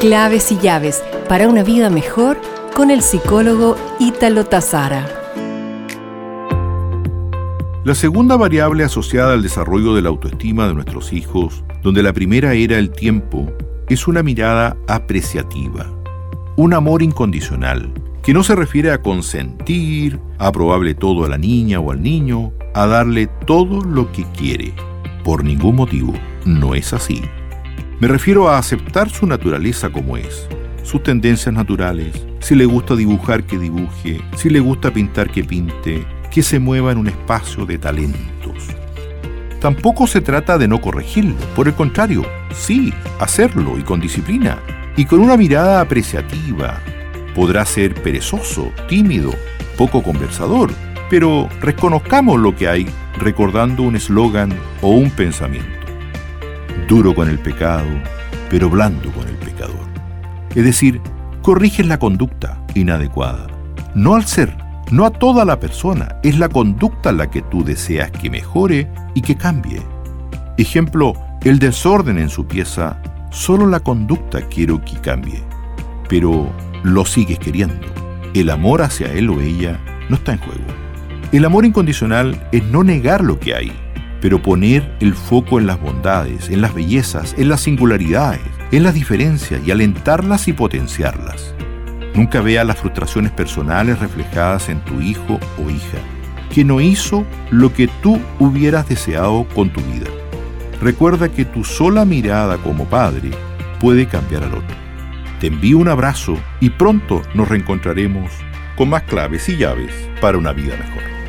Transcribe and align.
Claves 0.00 0.50
y 0.50 0.56
llaves 0.56 1.04
para 1.28 1.46
una 1.46 1.62
vida 1.62 1.90
mejor 1.90 2.40
con 2.74 2.90
el 2.90 3.02
psicólogo 3.02 3.76
Ítalo 3.98 4.46
Tazara. 4.46 5.06
La 7.84 7.94
segunda 7.94 8.38
variable 8.38 8.82
asociada 8.82 9.34
al 9.34 9.42
desarrollo 9.42 9.94
de 9.94 10.00
la 10.00 10.08
autoestima 10.08 10.66
de 10.66 10.72
nuestros 10.72 11.12
hijos, 11.12 11.62
donde 11.82 12.02
la 12.02 12.14
primera 12.14 12.54
era 12.54 12.78
el 12.78 12.92
tiempo, 12.92 13.52
es 13.90 14.08
una 14.08 14.22
mirada 14.22 14.74
apreciativa, 14.88 15.92
un 16.56 16.72
amor 16.72 17.02
incondicional, 17.02 17.92
que 18.22 18.32
no 18.32 18.42
se 18.42 18.54
refiere 18.54 18.92
a 18.92 19.02
consentir, 19.02 20.18
a 20.38 20.46
aprobarle 20.46 20.94
todo 20.94 21.26
a 21.26 21.28
la 21.28 21.36
niña 21.36 21.78
o 21.78 21.92
al 21.92 22.02
niño, 22.02 22.54
a 22.72 22.86
darle 22.86 23.26
todo 23.46 23.82
lo 23.82 24.10
que 24.12 24.24
quiere. 24.32 24.72
Por 25.24 25.44
ningún 25.44 25.76
motivo, 25.76 26.14
no 26.46 26.74
es 26.74 26.94
así. 26.94 27.20
Me 28.00 28.08
refiero 28.08 28.48
a 28.48 28.56
aceptar 28.56 29.10
su 29.10 29.26
naturaleza 29.26 29.90
como 29.90 30.16
es, 30.16 30.48
sus 30.82 31.02
tendencias 31.02 31.54
naturales, 31.54 32.14
si 32.40 32.54
le 32.54 32.64
gusta 32.64 32.96
dibujar 32.96 33.44
que 33.44 33.58
dibuje, 33.58 34.22
si 34.36 34.48
le 34.48 34.58
gusta 34.58 34.90
pintar 34.90 35.30
que 35.30 35.44
pinte, 35.44 36.06
que 36.30 36.42
se 36.42 36.58
mueva 36.58 36.92
en 36.92 36.98
un 36.98 37.08
espacio 37.08 37.66
de 37.66 37.76
talentos. 37.76 38.68
Tampoco 39.60 40.06
se 40.06 40.22
trata 40.22 40.56
de 40.56 40.66
no 40.66 40.80
corregirlo, 40.80 41.36
por 41.54 41.68
el 41.68 41.74
contrario, 41.74 42.22
sí, 42.54 42.94
hacerlo 43.18 43.78
y 43.78 43.82
con 43.82 44.00
disciplina, 44.00 44.58
y 44.96 45.04
con 45.04 45.20
una 45.20 45.36
mirada 45.36 45.82
apreciativa. 45.82 46.80
Podrá 47.34 47.66
ser 47.66 47.92
perezoso, 47.96 48.72
tímido, 48.88 49.30
poco 49.76 50.02
conversador, 50.02 50.70
pero 51.10 51.50
reconozcamos 51.60 52.40
lo 52.40 52.56
que 52.56 52.66
hay 52.66 52.86
recordando 53.18 53.82
un 53.82 53.96
eslogan 53.96 54.54
o 54.80 54.88
un 54.88 55.10
pensamiento 55.10 55.79
duro 56.90 57.14
con 57.14 57.28
el 57.28 57.38
pecado, 57.38 57.86
pero 58.50 58.68
blando 58.68 59.12
con 59.12 59.28
el 59.28 59.36
pecador. 59.36 59.86
Es 60.56 60.64
decir, 60.64 61.00
corriges 61.40 61.86
la 61.86 62.00
conducta 62.00 62.60
inadecuada. 62.74 63.46
No 63.94 64.16
al 64.16 64.26
ser, 64.26 64.56
no 64.90 65.06
a 65.06 65.10
toda 65.10 65.44
la 65.44 65.60
persona, 65.60 66.16
es 66.24 66.36
la 66.36 66.48
conducta 66.48 67.12
la 67.12 67.30
que 67.30 67.42
tú 67.42 67.62
deseas 67.62 68.10
que 68.10 68.28
mejore 68.28 68.90
y 69.14 69.22
que 69.22 69.36
cambie. 69.36 69.80
Ejemplo, 70.58 71.14
el 71.44 71.60
desorden 71.60 72.18
en 72.18 72.28
su 72.28 72.48
pieza, 72.48 73.00
solo 73.30 73.68
la 73.68 73.78
conducta 73.78 74.40
quiero 74.48 74.84
que 74.84 74.96
cambie, 74.96 75.44
pero 76.08 76.50
lo 76.82 77.04
sigues 77.04 77.38
queriendo. 77.38 77.86
El 78.34 78.50
amor 78.50 78.82
hacia 78.82 79.12
él 79.12 79.30
o 79.30 79.40
ella 79.40 79.78
no 80.08 80.16
está 80.16 80.32
en 80.32 80.38
juego. 80.38 80.64
El 81.30 81.44
amor 81.44 81.64
incondicional 81.64 82.48
es 82.50 82.64
no 82.64 82.82
negar 82.82 83.22
lo 83.22 83.38
que 83.38 83.54
hay, 83.54 83.72
pero 84.20 84.42
poner 84.42 84.96
el 85.00 85.14
foco 85.14 85.58
en 85.58 85.66
las 85.66 85.80
bondades, 85.80 86.50
en 86.50 86.60
las 86.60 86.74
bellezas, 86.74 87.34
en 87.38 87.48
las 87.48 87.62
singularidades, 87.62 88.40
en 88.72 88.82
las 88.82 88.94
diferencias 88.94 89.60
y 89.66 89.70
alentarlas 89.70 90.48
y 90.48 90.52
potenciarlas. 90.52 91.54
Nunca 92.14 92.40
vea 92.40 92.64
las 92.64 92.78
frustraciones 92.78 93.32
personales 93.32 93.98
reflejadas 93.98 94.68
en 94.68 94.80
tu 94.80 95.00
hijo 95.00 95.38
o 95.58 95.70
hija, 95.70 95.98
que 96.52 96.64
no 96.64 96.80
hizo 96.80 97.24
lo 97.50 97.72
que 97.72 97.88
tú 98.02 98.20
hubieras 98.38 98.88
deseado 98.88 99.46
con 99.54 99.70
tu 99.70 99.80
vida. 99.80 100.10
Recuerda 100.80 101.28
que 101.28 101.44
tu 101.44 101.62
sola 101.62 102.04
mirada 102.04 102.56
como 102.58 102.86
padre 102.86 103.30
puede 103.78 104.06
cambiar 104.06 104.44
al 104.44 104.54
otro. 104.54 104.76
Te 105.40 105.46
envío 105.46 105.78
un 105.78 105.88
abrazo 105.88 106.36
y 106.60 106.70
pronto 106.70 107.22
nos 107.34 107.48
reencontraremos 107.48 108.30
con 108.76 108.88
más 108.90 109.02
claves 109.04 109.48
y 109.48 109.56
llaves 109.56 109.94
para 110.20 110.38
una 110.38 110.52
vida 110.52 110.76
mejor. 110.76 111.19